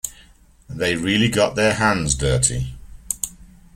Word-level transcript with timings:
They 0.67 0.95
really 0.95 1.29
got 1.29 1.53
their 1.53 1.75
hands 1.75 2.15
dirty. 2.15 2.73